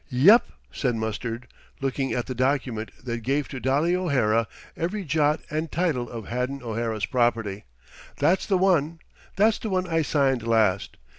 "Yep," 0.09 0.47
said 0.71 0.95
Mustard, 0.95 1.47
looking 1.79 2.11
at 2.11 2.25
the 2.25 2.33
document 2.33 2.89
that 3.03 3.19
gave 3.21 3.47
to 3.49 3.59
Dolly 3.59 3.95
O'Hara 3.95 4.47
every 4.75 5.03
jot 5.03 5.41
and 5.51 5.71
tittle 5.71 6.09
of 6.09 6.25
Haddon 6.27 6.63
O'Hara's 6.63 7.05
property. 7.05 7.65
"That's 8.17 8.47
the 8.47 8.57
one. 8.57 8.97
That's 9.35 9.59
the 9.59 9.69
one 9.69 9.85
I 9.85 10.01
signed 10.01 10.41
last. 10.47 10.97